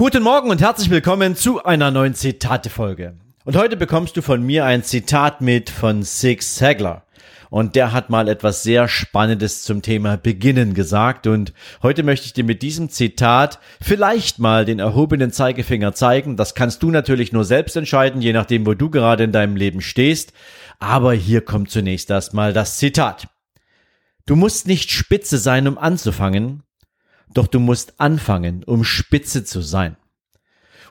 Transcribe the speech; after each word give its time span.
Guten 0.00 0.22
Morgen 0.22 0.48
und 0.48 0.62
herzlich 0.62 0.88
willkommen 0.88 1.36
zu 1.36 1.62
einer 1.62 1.90
neuen 1.90 2.14
Zitate-Folge. 2.14 3.18
Und 3.44 3.54
heute 3.54 3.76
bekommst 3.76 4.16
du 4.16 4.22
von 4.22 4.42
mir 4.42 4.64
ein 4.64 4.82
Zitat 4.82 5.42
mit 5.42 5.68
von 5.68 6.04
Six 6.04 6.56
Sagler. 6.56 7.04
Und 7.50 7.76
der 7.76 7.92
hat 7.92 8.08
mal 8.08 8.26
etwas 8.26 8.62
sehr 8.62 8.88
Spannendes 8.88 9.62
zum 9.62 9.82
Thema 9.82 10.16
Beginnen 10.16 10.72
gesagt. 10.72 11.26
Und 11.26 11.52
heute 11.82 12.02
möchte 12.02 12.24
ich 12.24 12.32
dir 12.32 12.44
mit 12.44 12.62
diesem 12.62 12.88
Zitat 12.88 13.58
vielleicht 13.82 14.38
mal 14.38 14.64
den 14.64 14.78
erhobenen 14.78 15.32
Zeigefinger 15.32 15.92
zeigen. 15.92 16.38
Das 16.38 16.54
kannst 16.54 16.82
du 16.82 16.90
natürlich 16.90 17.32
nur 17.32 17.44
selbst 17.44 17.76
entscheiden, 17.76 18.22
je 18.22 18.32
nachdem, 18.32 18.64
wo 18.64 18.72
du 18.72 18.88
gerade 18.88 19.24
in 19.24 19.32
deinem 19.32 19.56
Leben 19.56 19.82
stehst. 19.82 20.32
Aber 20.78 21.12
hier 21.12 21.42
kommt 21.42 21.70
zunächst 21.70 22.08
erstmal 22.08 22.54
das 22.54 22.78
Zitat. 22.78 23.28
Du 24.24 24.34
musst 24.34 24.66
nicht 24.66 24.92
spitze 24.92 25.36
sein, 25.36 25.68
um 25.68 25.76
anzufangen, 25.76 26.62
doch 27.32 27.46
du 27.46 27.60
musst 27.60 28.00
anfangen, 28.00 28.64
um 28.64 28.84
spitze 28.84 29.44
zu 29.44 29.60
sein. 29.60 29.96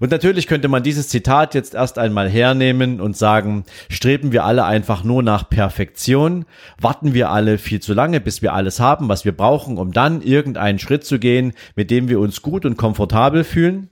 Und 0.00 0.12
natürlich 0.12 0.46
könnte 0.46 0.68
man 0.68 0.82
dieses 0.82 1.08
Zitat 1.08 1.54
jetzt 1.54 1.74
erst 1.74 1.98
einmal 1.98 2.28
hernehmen 2.28 3.00
und 3.00 3.16
sagen, 3.16 3.64
streben 3.88 4.30
wir 4.30 4.44
alle 4.44 4.64
einfach 4.64 5.02
nur 5.02 5.22
nach 5.22 5.48
Perfektion, 5.48 6.44
warten 6.80 7.14
wir 7.14 7.30
alle 7.30 7.58
viel 7.58 7.80
zu 7.80 7.94
lange, 7.94 8.20
bis 8.20 8.40
wir 8.40 8.52
alles 8.54 8.78
haben, 8.78 9.08
was 9.08 9.24
wir 9.24 9.36
brauchen, 9.36 9.76
um 9.76 9.92
dann 9.92 10.22
irgendeinen 10.22 10.78
Schritt 10.78 11.04
zu 11.04 11.18
gehen, 11.18 11.52
mit 11.74 11.90
dem 11.90 12.08
wir 12.08 12.20
uns 12.20 12.42
gut 12.42 12.64
und 12.64 12.76
komfortabel 12.76 13.42
fühlen? 13.42 13.90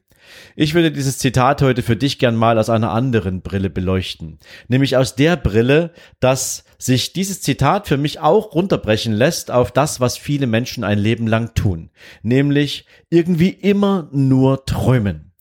Ich 0.54 0.74
würde 0.74 0.92
dieses 0.92 1.18
Zitat 1.18 1.62
heute 1.62 1.82
für 1.82 1.96
dich 1.96 2.18
gern 2.18 2.36
mal 2.36 2.58
aus 2.58 2.70
einer 2.70 2.90
anderen 2.90 3.42
Brille 3.42 3.70
beleuchten. 3.70 4.38
Nämlich 4.68 4.96
aus 4.96 5.14
der 5.14 5.36
Brille, 5.36 5.92
dass 6.20 6.64
sich 6.78 7.12
dieses 7.12 7.40
Zitat 7.40 7.88
für 7.88 7.96
mich 7.96 8.20
auch 8.20 8.54
runterbrechen 8.54 9.12
lässt 9.12 9.50
auf 9.50 9.72
das, 9.72 10.00
was 10.00 10.16
viele 10.16 10.46
Menschen 10.46 10.84
ein 10.84 10.98
Leben 10.98 11.26
lang 11.26 11.54
tun. 11.54 11.90
Nämlich 12.22 12.86
irgendwie 13.10 13.50
immer 13.50 14.08
nur 14.12 14.64
träumen. 14.64 15.32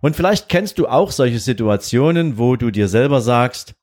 Und 0.00 0.16
vielleicht 0.16 0.48
kennst 0.48 0.78
du 0.78 0.88
auch 0.88 1.12
solche 1.12 1.38
Situationen, 1.38 2.36
wo 2.36 2.56
du 2.56 2.70
dir 2.70 2.88
selber 2.88 3.20
sagst, 3.20 3.74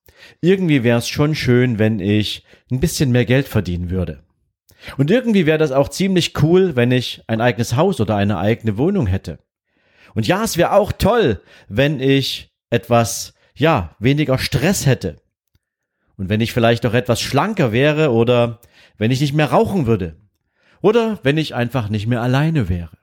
irgendwie 0.41 0.83
wäre 0.83 0.99
es 0.99 1.07
schon 1.07 1.33
schön, 1.33 1.79
wenn 1.79 1.99
ich 1.99 2.43
ein 2.71 2.81
bisschen 2.81 3.11
mehr 3.11 3.25
Geld 3.25 3.47
verdienen 3.47 3.89
würde. 3.89 4.21
Und 4.97 5.11
irgendwie 5.11 5.45
wäre 5.45 5.57
das 5.57 5.71
auch 5.71 5.89
ziemlich 5.89 6.41
cool, 6.41 6.75
wenn 6.75 6.91
ich 6.91 7.21
ein 7.27 7.41
eigenes 7.41 7.75
Haus 7.75 7.99
oder 7.99 8.15
eine 8.15 8.37
eigene 8.37 8.77
Wohnung 8.77 9.07
hätte. 9.07 9.39
Und 10.15 10.27
ja, 10.27 10.43
es 10.43 10.57
wäre 10.57 10.73
auch 10.73 10.91
toll, 10.91 11.41
wenn 11.67 11.99
ich 11.99 12.51
etwas, 12.69 13.33
ja, 13.55 13.95
weniger 13.99 14.37
Stress 14.37 14.85
hätte. 14.85 15.17
Und 16.17 16.29
wenn 16.29 16.41
ich 16.41 16.53
vielleicht 16.53 16.85
auch 16.85 16.93
etwas 16.93 17.21
schlanker 17.21 17.71
wäre 17.71 18.11
oder 18.11 18.59
wenn 18.97 19.11
ich 19.11 19.21
nicht 19.21 19.33
mehr 19.33 19.51
rauchen 19.51 19.85
würde. 19.85 20.17
Oder 20.81 21.19
wenn 21.23 21.37
ich 21.37 21.55
einfach 21.55 21.89
nicht 21.89 22.07
mehr 22.07 22.21
alleine 22.21 22.69
wäre. 22.69 22.97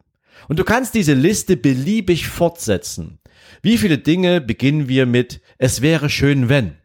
Und 0.49 0.59
du 0.59 0.65
kannst 0.65 0.95
diese 0.95 1.15
Liste 1.15 1.57
beliebig 1.57 2.27
fortsetzen. 2.29 3.19
Wie 3.63 3.79
viele 3.79 3.99
Dinge 3.99 4.41
beginnen 4.41 4.89
wir 4.89 5.07
mit 5.07 5.41
es 5.59 5.83
wäre 5.83 6.09
schön 6.11 6.49
wenn? 6.49 6.77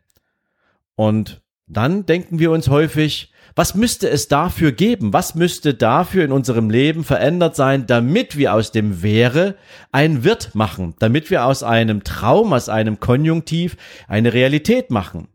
Und 0.95 1.41
dann 1.67 2.05
denken 2.05 2.39
wir 2.39 2.51
uns 2.51 2.69
häufig, 2.69 3.31
was 3.55 3.75
müsste 3.75 4.09
es 4.09 4.27
dafür 4.27 4.71
geben? 4.71 5.13
Was 5.13 5.35
müsste 5.35 5.73
dafür 5.73 6.23
in 6.23 6.31
unserem 6.31 6.69
Leben 6.69 7.03
verändert 7.03 7.55
sein, 7.55 7.85
damit 7.85 8.37
wir 8.37 8.53
aus 8.53 8.71
dem 8.71 9.01
wäre 9.03 9.55
ein 9.91 10.23
wird 10.23 10.55
machen, 10.55 10.95
damit 10.99 11.29
wir 11.29 11.45
aus 11.45 11.63
einem 11.63 12.03
Traum, 12.03 12.53
aus 12.53 12.69
einem 12.69 12.99
Konjunktiv 12.99 13.77
eine 14.07 14.33
Realität 14.33 14.89
machen? 14.91 15.27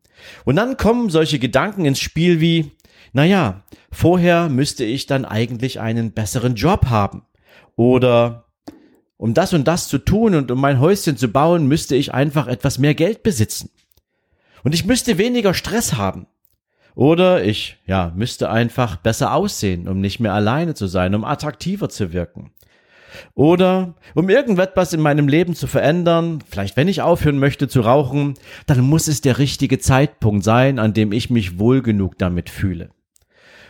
Und 0.44 0.56
dann 0.56 0.76
kommen 0.76 1.10
solche 1.10 1.38
Gedanken 1.38 1.84
ins 1.84 2.00
Spiel 2.00 2.40
wie, 2.40 2.72
naja, 3.12 3.62
vorher 3.92 4.48
müsste 4.48 4.84
ich 4.84 5.06
dann 5.06 5.24
eigentlich 5.24 5.80
einen 5.80 6.12
besseren 6.12 6.54
Job 6.54 6.86
haben. 6.86 7.22
Oder 7.76 8.46
um 9.16 9.34
das 9.34 9.52
und 9.52 9.66
das 9.68 9.88
zu 9.88 9.98
tun 9.98 10.34
und 10.34 10.50
um 10.50 10.60
mein 10.60 10.80
Häuschen 10.80 11.16
zu 11.16 11.28
bauen, 11.28 11.66
müsste 11.66 11.96
ich 11.96 12.12
einfach 12.12 12.46
etwas 12.46 12.78
mehr 12.78 12.94
Geld 12.94 13.22
besitzen. 13.22 13.70
Und 14.64 14.74
ich 14.74 14.84
müsste 14.84 15.18
weniger 15.18 15.54
Stress 15.54 15.94
haben. 15.94 16.26
Oder 16.96 17.44
ich, 17.44 17.76
ja, 17.86 18.10
müsste 18.16 18.50
einfach 18.50 18.96
besser 18.96 19.34
aussehen, 19.34 19.86
um 19.86 20.00
nicht 20.00 20.18
mehr 20.18 20.32
alleine 20.32 20.72
zu 20.72 20.86
sein, 20.86 21.14
um 21.14 21.26
attraktiver 21.26 21.90
zu 21.90 22.14
wirken. 22.14 22.52
Oder 23.34 23.94
um 24.14 24.30
irgendetwas 24.30 24.94
in 24.94 25.02
meinem 25.02 25.28
Leben 25.28 25.54
zu 25.54 25.66
verändern, 25.66 26.42
vielleicht 26.48 26.78
wenn 26.78 26.88
ich 26.88 27.02
aufhören 27.02 27.38
möchte 27.38 27.68
zu 27.68 27.82
rauchen, 27.82 28.34
dann 28.66 28.80
muss 28.80 29.08
es 29.08 29.20
der 29.20 29.36
richtige 29.36 29.78
Zeitpunkt 29.78 30.42
sein, 30.42 30.78
an 30.78 30.94
dem 30.94 31.12
ich 31.12 31.28
mich 31.28 31.58
wohl 31.58 31.82
genug 31.82 32.16
damit 32.16 32.48
fühle. 32.48 32.88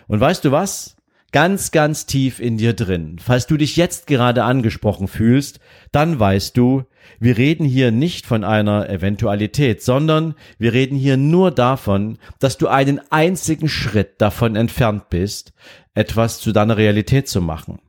Und 0.07 0.21
weißt 0.21 0.45
du 0.45 0.53
was? 0.53 0.96
Ganz, 1.33 1.71
ganz 1.71 2.07
tief 2.07 2.41
in 2.41 2.57
dir 2.57 2.73
drin. 2.73 3.19
Falls 3.21 3.47
du 3.47 3.57
dich 3.57 3.77
jetzt 3.77 4.07
gerade 4.07 4.45
angesprochen 4.45 5.09
fühlst, 5.09 5.61
dann 5.93 6.19
weißt 6.19 6.57
du, 6.57 6.85
wir 7.21 7.37
reden 7.37 7.65
hier 7.65 7.91
nicht 7.91 8.27
von 8.27 8.45
einer 8.45 8.89
Eventualität, 8.89 9.83
sondern 9.83 10.35
wir 10.59 10.73
reden 10.73 10.97
hier 10.97 11.17
nur 11.17 11.51
davon, 11.51 12.19
dass 12.39 12.59
du 12.59 12.69
einen 12.69 13.01
einzigen 13.11 13.69
Schritt 13.69 14.21
davon 14.21 14.57
entfernt 14.57 15.09
bist, 15.11 15.53
etwas 15.95 16.41
zu 16.41 16.53
deiner 16.53 16.77
Realität 16.77 17.29
zu 17.29 17.41
machen. 17.41 17.81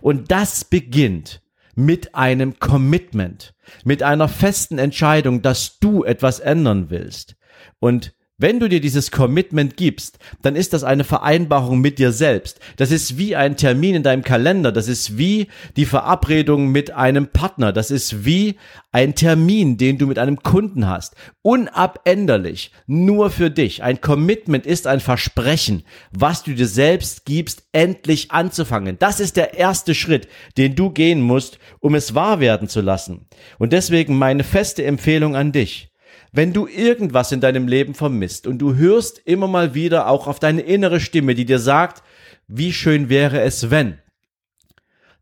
Und 0.00 0.30
das 0.30 0.64
beginnt 0.64 1.42
mit 1.74 2.14
einem 2.14 2.58
Commitment, 2.58 3.54
mit 3.84 4.02
einer 4.02 4.28
festen 4.28 4.78
Entscheidung, 4.78 5.42
dass 5.42 5.78
du 5.78 6.04
etwas 6.04 6.40
ändern 6.40 6.90
willst. 6.90 7.36
Und 7.78 8.15
wenn 8.38 8.60
du 8.60 8.68
dir 8.68 8.80
dieses 8.80 9.10
Commitment 9.10 9.78
gibst, 9.78 10.18
dann 10.42 10.56
ist 10.56 10.74
das 10.74 10.84
eine 10.84 11.04
Vereinbarung 11.04 11.80
mit 11.80 11.98
dir 11.98 12.12
selbst. 12.12 12.60
Das 12.76 12.90
ist 12.90 13.16
wie 13.16 13.34
ein 13.34 13.56
Termin 13.56 13.94
in 13.94 14.02
deinem 14.02 14.22
Kalender. 14.22 14.72
Das 14.72 14.88
ist 14.88 15.16
wie 15.16 15.46
die 15.76 15.86
Verabredung 15.86 16.68
mit 16.68 16.90
einem 16.90 17.28
Partner. 17.28 17.72
Das 17.72 17.90
ist 17.90 18.26
wie 18.26 18.56
ein 18.92 19.14
Termin, 19.14 19.78
den 19.78 19.96
du 19.96 20.06
mit 20.06 20.18
einem 20.18 20.42
Kunden 20.42 20.86
hast. 20.86 21.14
Unabänderlich. 21.40 22.72
Nur 22.86 23.30
für 23.30 23.50
dich. 23.50 23.82
Ein 23.82 24.02
Commitment 24.02 24.66
ist 24.66 24.86
ein 24.86 25.00
Versprechen, 25.00 25.84
was 26.12 26.42
du 26.42 26.52
dir 26.52 26.66
selbst 26.66 27.24
gibst, 27.24 27.62
endlich 27.72 28.32
anzufangen. 28.32 28.98
Das 28.98 29.18
ist 29.18 29.38
der 29.38 29.54
erste 29.54 29.94
Schritt, 29.94 30.28
den 30.58 30.74
du 30.74 30.90
gehen 30.90 31.22
musst, 31.22 31.58
um 31.80 31.94
es 31.94 32.14
wahr 32.14 32.38
werden 32.40 32.68
zu 32.68 32.82
lassen. 32.82 33.28
Und 33.58 33.72
deswegen 33.72 34.18
meine 34.18 34.44
feste 34.44 34.84
Empfehlung 34.84 35.36
an 35.36 35.52
dich 35.52 35.90
wenn 36.32 36.52
du 36.52 36.66
irgendwas 36.66 37.32
in 37.32 37.40
deinem 37.40 37.68
Leben 37.68 37.94
vermisst 37.94 38.46
und 38.46 38.58
du 38.58 38.74
hörst 38.74 39.20
immer 39.24 39.48
mal 39.48 39.74
wieder 39.74 40.08
auch 40.08 40.26
auf 40.26 40.38
deine 40.38 40.62
innere 40.62 41.00
Stimme, 41.00 41.34
die 41.34 41.44
dir 41.44 41.58
sagt, 41.58 42.02
wie 42.48 42.72
schön 42.72 43.08
wäre 43.08 43.40
es, 43.40 43.70
wenn, 43.70 43.98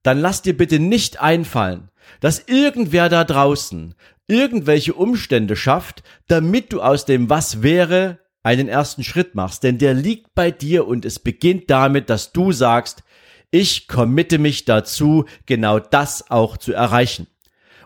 dann 0.03 0.21
lass 0.21 0.43
dir 0.43 0.57
bitte 0.57 0.79
nicht 0.79 1.21
einfallen, 1.21 1.91
dass 2.21 2.45
irgendwer 2.47 3.09
da 3.09 3.25
draußen 3.25 3.95
irgendwelche 4.27 4.95
Umstände 4.95 5.57
schafft, 5.57 6.03
damit 6.29 6.73
du 6.73 6.81
aus 6.81 7.05
dem 7.05 7.29
Was 7.29 7.63
wäre 7.63 8.19
einen 8.43 8.69
ersten 8.69 9.03
Schritt 9.03 9.35
machst. 9.35 9.65
Denn 9.65 9.79
der 9.79 9.95
liegt 9.95 10.35
bei 10.35 10.51
dir 10.51 10.87
und 10.87 11.05
es 11.05 11.19
beginnt 11.19 11.71
damit, 11.71 12.11
dass 12.11 12.33
du 12.33 12.53
sagst, 12.53 13.03
ich 13.51 13.89
committe 13.89 14.39
mich 14.39 14.65
dazu, 14.65 15.25
genau 15.47 15.79
das 15.79 16.31
auch 16.31 16.57
zu 16.57 16.73
erreichen. 16.73 17.27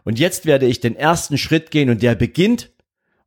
Und 0.04 0.18
jetzt 0.18 0.46
werde 0.46 0.66
ich 0.66 0.80
den 0.80 0.96
ersten 0.96 1.38
Schritt 1.38 1.70
gehen 1.70 1.90
und 1.90 2.02
der 2.02 2.14
beginnt 2.14 2.70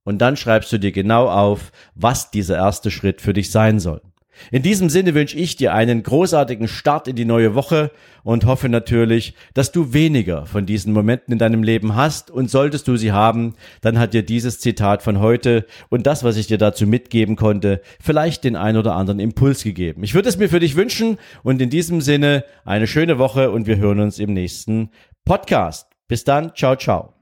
und 0.03 0.19
dann 0.19 0.38
schreibst 0.38 0.71
du 0.71 0.77
dir 0.77 0.92
genau 0.92 1.30
auf, 1.30 1.71
was 1.95 2.31
dieser 2.31 2.57
erste 2.57 2.92
Schritt 2.92 3.21
für 3.21 3.33
dich 3.33 3.51
sein 3.51 3.80
soll. 3.80 4.01
In 4.50 4.63
diesem 4.63 4.89
Sinne 4.89 5.13
wünsche 5.13 5.38
ich 5.38 5.56
dir 5.56 5.74
einen 5.74 6.03
großartigen 6.03 6.68
Start 6.68 7.07
in 7.07 7.15
die 7.15 7.25
neue 7.25 7.53
Woche 7.53 7.92
und 8.24 8.45
hoffe 8.45 8.69
natürlich, 8.69 9.36
dass 9.53 9.71
du 9.71 9.94
weniger 9.94 10.45
von 10.45 10.65
diesen 10.65 10.94
Momenten 10.94 11.33
in 11.33 11.38
deinem 11.38 11.63
Leben 11.63 11.95
hast 11.95 12.31
und 12.31 12.50
solltest 12.50 12.88
du 12.88 12.95
sie 12.95 13.12
haben, 13.12 13.56
dann 13.81 14.00
hat 14.00 14.13
dir 14.13 14.24
dieses 14.24 14.59
Zitat 14.59 15.03
von 15.03 15.19
heute 15.19 15.65
und 15.89 16.07
das, 16.07 16.24
was 16.24 16.38
ich 16.38 16.47
dir 16.47 16.57
dazu 16.57 16.88
mitgeben 16.88 17.36
konnte, 17.36 17.81
vielleicht 18.01 18.44
den 18.44 18.56
ein 18.56 18.77
oder 18.77 18.95
anderen 18.95 19.19
Impuls 19.19 19.63
gegeben. 19.63 20.04
Ich 20.04 20.13
würde 20.13 20.30
es 20.30 20.38
mir 20.38 20.50
für 20.50 20.59
dich 20.59 20.75
wünschen 20.75 21.18
und 21.44 21.62
in 21.62 21.69
diesem 21.69 22.01
Sinne 22.01 22.44
eine 22.65 22.88
schöne 22.88 23.19
Woche 23.19 23.51
und 23.51 23.68
wir 23.68 23.77
hören 23.77 24.00
uns 24.00 24.18
im 24.18 24.33
nächsten 24.33 24.89
Podcast. 25.25 25.88
Bis 26.07 26.24
dann, 26.24 26.54
ciao, 26.56 26.75
ciao. 26.75 27.13